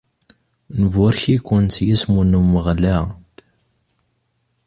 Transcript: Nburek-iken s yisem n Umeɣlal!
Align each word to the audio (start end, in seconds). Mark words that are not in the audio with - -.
Nburek-iken 0.81 1.65
s 1.75 1.77
yisem 1.85 2.13
n 2.29 2.37
Umeɣlal! 2.39 3.05